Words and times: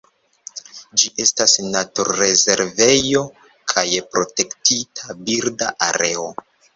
Ĝi 1.01 1.09
estas 1.25 1.51
naturrezervejo 1.75 3.21
kaj 3.73 3.83
Protektita 4.15 5.17
birda 5.29 5.69
areo. 5.89 6.25